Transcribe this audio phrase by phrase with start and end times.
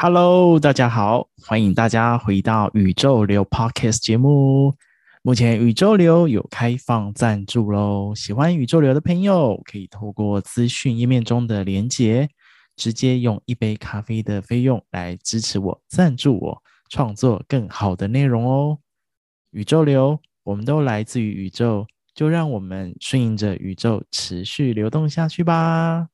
[0.00, 4.72] Hello，大家好，欢迎大家回到宇宙流 Podcast 节目。
[5.24, 12.28] 目前宇宙流有开放赞助喽，喜欢宇宙流的朋友可以透过资讯页面中的连结，
[12.78, 18.78] 直接用一杯咖啡的费用来支持我，赞助我创作更好的内容哦。
[19.50, 26.06] 宇宙流，我们都来自于宇宙，就让我们顺应着宇宙持续流动下去吧。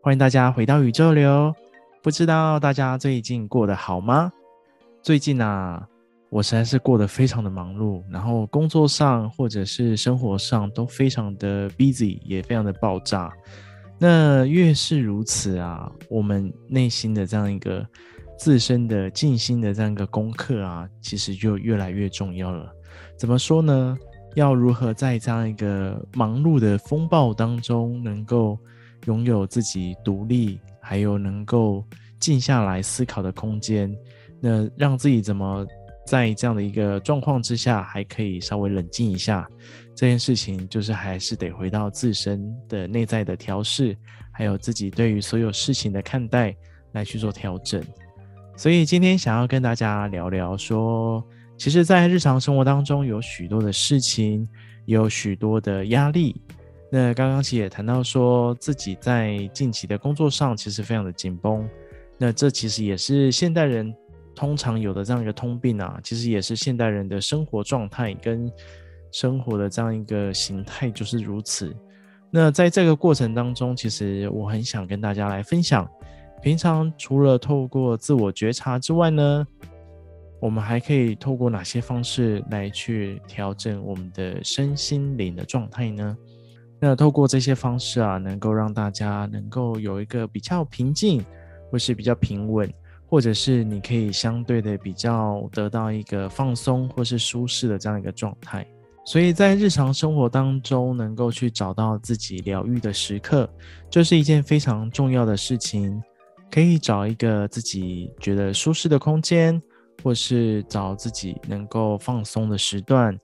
[0.00, 1.54] 欢迎大家回到宇宙流。
[2.02, 4.32] 不知道大家最近过得好吗？
[5.02, 5.84] 最近啊，
[6.30, 13.28] 我实在是过得非常的忙碌，然后工作上或者是生活上都非常的 busy，也非常的爆炸。
[13.98, 17.84] 那越是如此啊，我们内心的这样一个
[18.38, 22.72] 自身的静心的这样一个功课啊，其实就越来越重要了。
[23.18, 23.98] 怎么说呢？
[24.36, 28.56] 要如何在这样一个忙碌的风暴当中，能够
[29.06, 31.84] 拥有自己独立，还有能够
[32.20, 33.94] 静下来思考的空间，
[34.42, 35.64] 那让自己怎么
[36.04, 39.48] 在这样的一个状况之下，还可以稍微冷静一下？
[39.94, 43.96] 这件事情就是还是得回到自身的内在的调试，
[44.32, 46.52] 还有自己对于所有事情的看待
[46.92, 47.80] 来去做调整。
[48.56, 51.24] 所以今天想要跟大家聊聊说，
[51.56, 54.48] 其实，在日常生活当中有许多的事情，
[54.86, 56.34] 有许多的压力。
[56.90, 61.66] 那刚刚其实也谈到说，自己在近期的工作上其实非常的紧绷，
[62.18, 63.94] 那这其实也是现代人
[64.34, 68.50] 通常有的这样一个通病啊，其实也是现代人的生活状态跟
[69.10, 71.74] 生活的这样一个形态就是如此。
[72.30, 75.86] 那在这个过程当中，其实我很想跟大家来分享，
[76.40, 79.46] 平常除了透过自我觉察之外呢，
[80.40, 86.16] 我们还可以透过哪些方式来去调整我们的身心灵的状态呢？
[86.80, 91.24] 那透过这些方式啊，能够让大家能够有一个比较平静，
[91.70, 92.68] 或是比较平稳，
[93.12, 98.66] 或者是你可以相对的比较得到一个放松或是舒适的这样一个状态。
[99.04, 103.46] 所以在日常生活当中，能够去找到自己疗愈的时刻，
[103.90, 106.02] 这是一件非常重要的事情。
[106.50, 109.60] 可以找一个自己觉得舒适的空间，
[110.02, 113.14] 或是找自己能够放松的时段，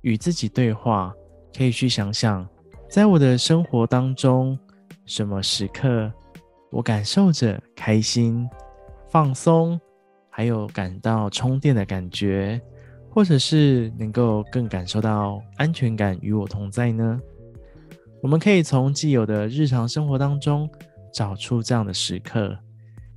[0.00, 1.12] 与自己对话，
[1.54, 2.48] 可以去想想。
[2.88, 4.58] 在我的生活当中，
[5.04, 6.10] 什么时刻
[6.70, 8.48] 我感受着开心、
[9.08, 9.80] 放松，
[10.30, 12.60] 还有感到充电的感觉，
[13.10, 17.20] 或者是能够更感受到安全感与我同在呢？
[18.22, 20.68] 我们可以从既有的日常生活当中
[21.12, 22.56] 找出这样的时刻，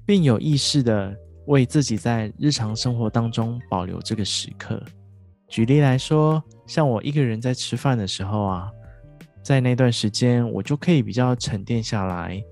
[0.05, 1.15] 并有意识地
[1.47, 4.81] 为自己在日常生活当中保留这个时刻。
[5.47, 8.71] 举例来说，像我一个人在吃饭的时候啊。
[9.41, 12.43] 在那段时间，我就可以比较沉淀下来，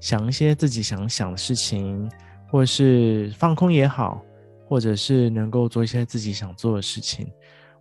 [0.00, 2.10] 想一些自己想想的事情，
[2.54, 4.22] 或是放空也好，
[4.68, 7.26] 或者是能够做一些自己想做的事情。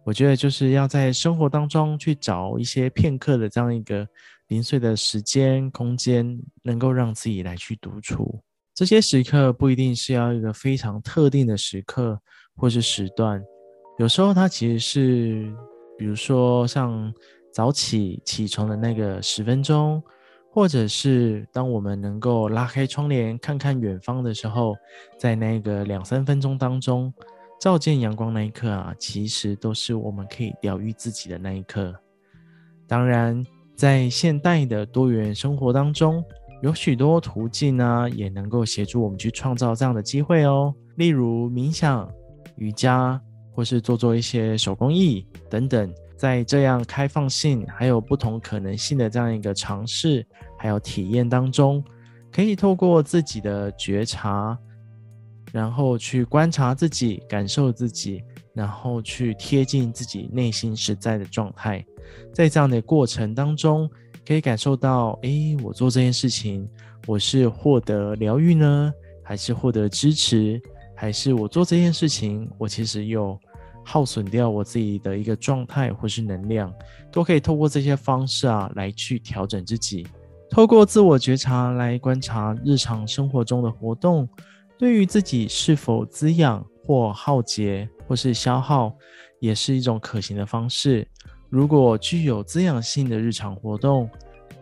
[0.03, 4.07] 我觉得就是要在生活当中去找一些片刻的这样一个
[4.47, 8.41] 零碎的时间空间，能够让自己来去独处。
[8.73, 12.19] 这些时刻不一定是要一个非常特定的时刻
[12.56, 13.39] 或是时段，
[14.00, 15.56] 有时候它其实是，
[16.00, 17.13] 比如说像。
[17.53, 20.01] 早起起床的那个十分钟，
[20.53, 24.75] 或者是当我们能够拉开窗帘看看远方的时候，
[25.17, 27.11] 在那个两三分钟当中，
[27.59, 31.91] 照见阳光那一刻啊，其实都是我们可以疗愈自己的那一刻。
[32.87, 33.43] 当然，
[33.75, 36.23] 在现代的多元生活当中，
[36.61, 40.71] 有许多途径呢，也能够协助我们去创造这样的机会哦。
[40.97, 42.07] 例如冥想、
[42.57, 43.19] 瑜伽，
[43.55, 45.91] 或是做做一些手工艺等等。
[46.23, 50.25] 在这样开放性还有不同可能性的这样一个尝试
[50.57, 51.83] 还有体验当中，
[52.31, 54.57] 可以透过自己的觉察，
[55.51, 58.23] 然后去观察自己、感受自己，
[58.53, 61.85] 然后去贴近自己内心实在的状态。
[62.33, 63.89] 在这样的过程当中，
[64.25, 66.65] 可以感受到：诶，我做这件事情，
[67.05, 70.57] 我是获得疗愈呢，还是获得支持？
[70.95, 73.37] 还是我做这件事情，我其实有。
[73.83, 76.74] 耗损掉我自己的一个状态或是能量，
[77.12, 80.07] 都可以透过这些方式啊来去调整自己。
[80.50, 84.27] 透过自我觉察来观察日常生活中的活动，
[84.77, 88.94] 对于自己是否滋养或耗竭，或是消耗，
[89.39, 91.07] 也是一种可行的方式。
[91.50, 94.09] 如果具有滋养性的日常活动，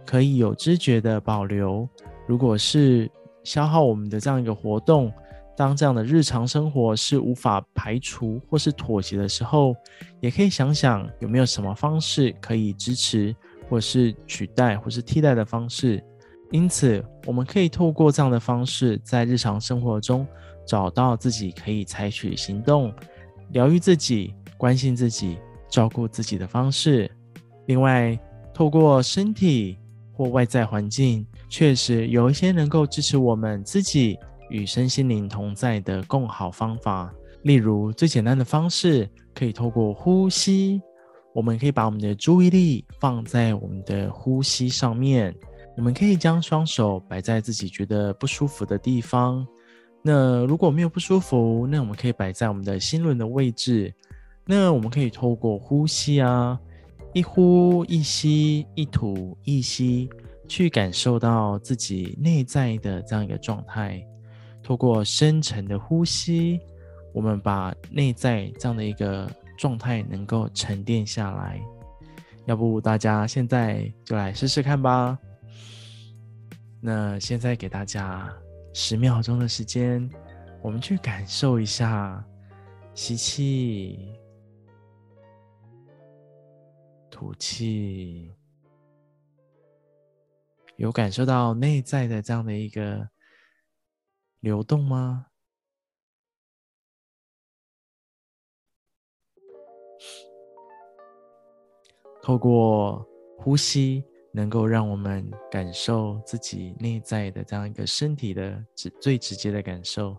[0.05, 1.87] 可以有知觉的保留；
[2.27, 3.09] 如果是
[3.43, 5.11] 消耗我们的这样一个活动，
[5.55, 9.75] 当这样的日常生活是无法排除或是妥协的时候，
[10.19, 13.35] 也可以想想有没有什么方式可以支持，
[13.69, 16.03] 或是取代，或是替代的方式。
[16.51, 20.25] 因此，我们可以透过这样的方式，在日常生活中
[20.65, 22.93] 找到自己可以采取行动、
[23.51, 25.37] 疗愈自己、关心自己、
[25.69, 27.09] 照顾自己的方式。
[27.67, 28.19] 另外，
[28.53, 29.77] 透过身体
[30.11, 34.17] 或外在环境，确实有一些能够支持我们自己
[34.51, 37.11] 与身心灵同在的共好方法。
[37.43, 40.79] 例如，最简单的方式，可以透过呼吸，
[41.33, 45.33] 我们可以把我们的注意力放在我们的呼吸上面。
[45.77, 49.43] 我们可以将双手摆在自己觉得不舒服的地方。
[50.03, 53.91] 那如果没有不舒服，那我们可以摆在我们的心轮的位置。
[54.45, 56.59] 那我们可以透过呼吸啊，
[57.13, 60.09] 一呼一吸，一吐一吸，
[60.47, 64.05] 去感受到自己内在的这样一个状态。
[64.63, 66.59] 透过深沉的呼吸，
[67.13, 71.61] 我们把内在这样的一个状态能够沉淀下来。
[72.45, 75.17] 要不大家现在就来试试看吧。
[76.79, 78.33] 那现在给大家
[78.73, 80.09] 十秒钟的时间，
[80.61, 82.23] 我们去感受一下
[82.95, 84.13] 吸气、
[87.11, 88.31] 吐气，
[90.77, 93.07] 有感受到内在的这样的一个
[94.41, 95.27] 流动吗？
[102.21, 103.07] 透过
[103.37, 104.03] 呼吸。
[104.33, 110.15] 能够让我们感受自己内在的这样一个身体的直最直接的感受，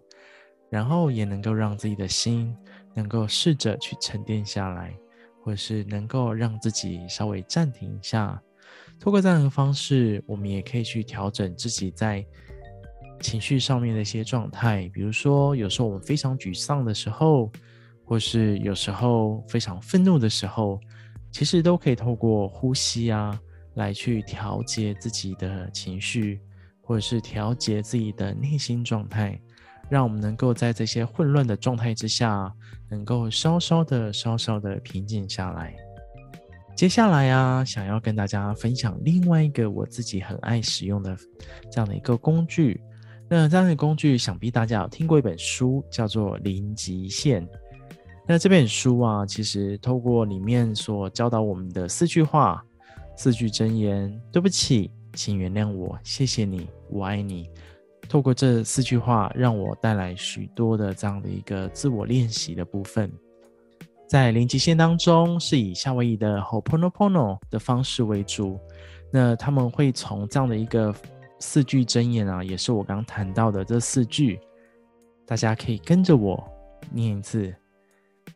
[0.69, 2.55] 然后也能够让自己的心
[2.95, 4.95] 能够试着去沉淀下来，
[5.43, 8.39] 或者是能够让自己稍微暂停一下。
[9.01, 12.23] 通过这样的方式，我们也可以去调整自己在
[13.23, 17.51] 情绪上面的一些状态，比如说有时候我们非常沮丧的时候，
[18.05, 20.79] 或是有时候非常愤怒的时候，
[21.31, 23.41] 其实都可以透过呼吸啊。
[23.77, 26.39] 来去调节自己的情绪，
[26.83, 29.41] 或者是调节自己的内心状态，
[29.89, 32.53] 让我们能够在这些混乱的状态之下，
[32.91, 35.75] 能够稍稍的、稍稍的平静下来。
[36.77, 41.17] 接下来啊，想要跟大家分享另外一个我自己很爱使用的
[41.71, 42.79] 这样的一个工具。
[43.35, 47.43] 那这样的工具，想必大家有听过一本书，叫做《零极限》。
[48.29, 52.63] 那这本书啊，其实透过里面所教导我们的四句话。
[53.17, 57.49] 四句真言，对不起，请原谅我，谢谢你，我爱你。
[58.07, 63.11] 透过这四句话，让我带来许多的这样的一个自我练习的部分。
[64.07, 68.61] 在零极限当中，是以夏威夷的 Ho'oponopono 的方式为主。
[69.11, 70.95] 那他们会从这样的一个
[71.43, 74.39] 四句真言啊，也是我刚谈到的这四句，
[75.27, 76.43] 大家可以跟着我
[76.93, 77.53] 念一次：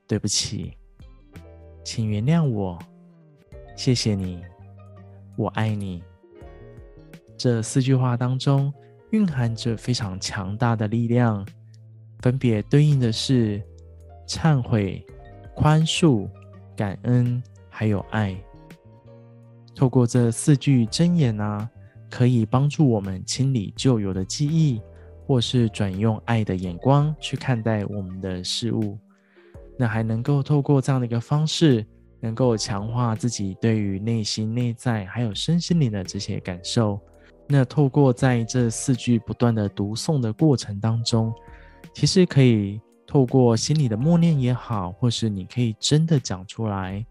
[0.09, 0.77] 对不起，
[1.85, 2.77] 请原谅我，
[3.77, 4.43] 谢谢你。
[5.37, 6.03] 我爱你。
[7.39, 8.75] 这四句话当中
[9.11, 11.47] 蕴含着非常强大的力量，
[12.23, 13.63] 分别对应的是
[14.27, 15.07] 忏悔、
[15.55, 16.29] 宽恕、
[16.75, 18.37] 感恩，还有爱。
[19.77, 21.71] 透过这四句真言啊，
[22.11, 24.81] 可以帮助我们清理旧有的记忆，
[25.27, 28.99] 或是转用爱的眼光去看待我们的事物。
[29.79, 31.87] 那还能够透过这样的一个方式。
[32.19, 36.99] 能够强化自己对于内心、内在还有身心灵的这些感受。
[37.47, 41.33] 那透过在这四句不断的读诵的过程当中，
[41.95, 47.05] 其实可以透过心里的默念也好，或是你可以真的讲出来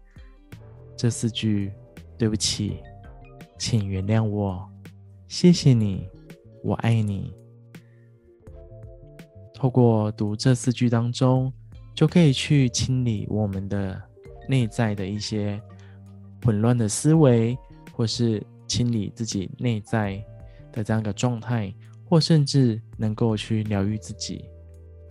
[0.96, 1.72] 这四句：
[2.18, 2.78] 对不起，
[3.56, 4.68] 请原谅我，
[5.28, 6.08] 谢谢你，
[6.62, 7.32] 我爱你。
[9.54, 11.52] 透过读这四句当中，
[11.94, 14.02] 就可以去清理我们的。
[14.48, 15.60] 内在的一些
[16.44, 17.58] 混乱的思维，
[17.90, 20.24] 或是清理自己内在
[20.70, 21.74] 的这样一个状态，
[22.08, 24.44] 或甚至能够去疗愈自己。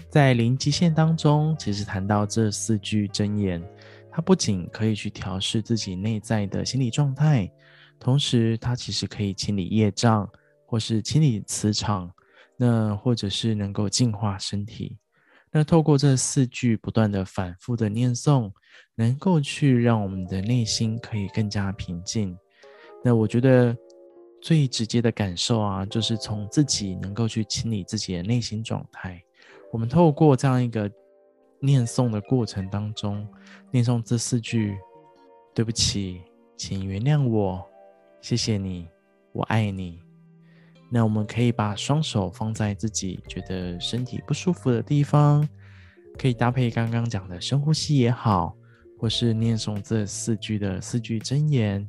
[0.08, 3.62] 在零极限当中，其实谈到这四句真言，
[4.10, 7.52] 它不仅可以去调试自己内在的心理状态，
[8.00, 10.30] 同时它其实可以清理业障，
[10.66, 12.12] 或是清理磁场，
[12.58, 14.98] 那或者是能够净化身体。
[15.52, 18.52] 那透过这四句不断的反复的念诵，
[18.96, 22.38] 能够去让我们的内心可以更加平静。
[23.04, 23.76] 那我觉得
[24.42, 29.22] 最直接的感受啊，就是从自己能够去清理自己的内心状态。
[29.72, 30.92] 我们透过这样一个
[31.60, 33.26] 念诵的过程当中，
[33.72, 34.78] 念诵这四句
[35.56, 36.22] ：“对不起，
[36.58, 37.66] 请原谅我，
[38.26, 38.88] 谢谢你，
[39.34, 40.02] 我爱你。”
[40.90, 45.48] 那我们可以把双手放在自己觉得身体不舒服的地方，
[46.18, 48.58] 可以搭配刚刚讲的深呼吸也好，
[48.98, 51.88] 或是念诵这四句的四句真言。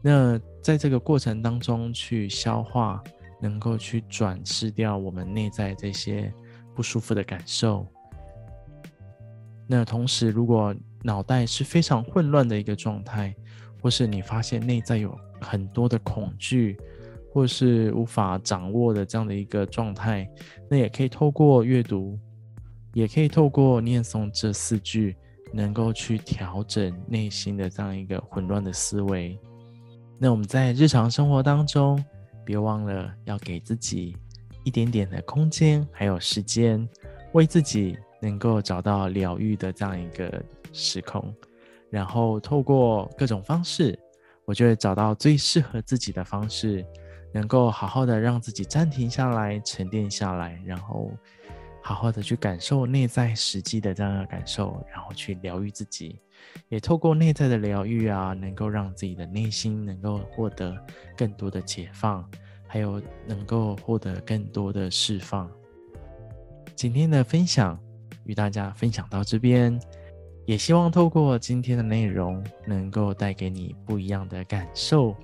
[0.00, 3.04] 那在这个过程当中去消化，
[3.38, 6.32] 能够去转释掉我们内在这些
[6.74, 7.86] 不舒服的感受。
[9.66, 13.36] 那同时，如果脑袋是非常混乱的一个状态，
[13.82, 16.76] 或是你发现内在有很多的恐惧，
[17.32, 20.28] 或是无法掌握的这样的一个状态，
[20.70, 22.18] 那也可以透过阅读，
[22.94, 25.16] 也可以透过念诵这四句，
[25.52, 29.38] 能够去调整内心的这样一个混乱的思维。
[30.18, 32.02] 那我们在日常生活当中，
[32.44, 34.16] 别忘了要给自己
[34.64, 36.88] 一点点的空间，还有时间，
[37.32, 41.34] 为自己能够找到疗愈的这样一个时空，
[41.90, 43.98] 然后透过各种方式，
[44.46, 46.82] 我就会找到最适合自己的方式，
[47.32, 51.12] 能够好好的让自己暂停下来、沉淀下来，然后
[51.82, 56.18] 好好的去感受内在实际的这样的感受，然后去疗愈自己。
[56.68, 60.76] 也透过内在的疗愈啊，能够让自己的内心能够获得
[61.16, 62.28] 更多的解放，
[62.66, 65.50] 还有能够获得更多的释放。
[66.74, 67.78] 今天的分享
[68.24, 69.80] 与大家分享到这边，
[70.46, 75.14] 也希望透过今天的内容，能够带给你不一样的感受，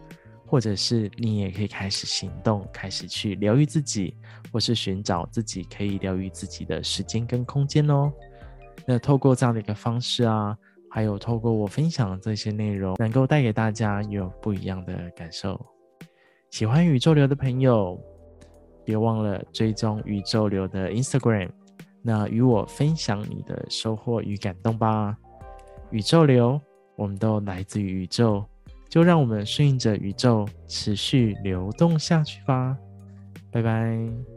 [0.46, 4.14] 或者是你也可以开始行动，开始去疗愈自己，
[4.52, 8.12] 或是寻找自己可以疗愈自己的时间跟空间哦。
[8.84, 10.54] 那透过这样的一个方式啊。
[10.94, 15.58] 还有透过我分享的这些内容，能够带给大家有不一样的感受。
[16.50, 17.98] 喜欢宇宙流的朋友，
[18.84, 21.48] 别忘了追踪宇宙流的 Instagram，
[22.02, 25.16] 那与我分享你的收获与感动吧。
[25.90, 26.60] 宇宙流，
[26.96, 28.44] 我们都来自于宇宙，
[28.88, 32.76] 就让我们顺应着宇宙，持续流动下去吧。
[33.50, 34.31] 拜拜。